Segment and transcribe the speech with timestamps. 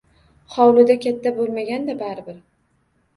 [0.53, 2.41] Hovlida katta bo`lmagan-da, baribir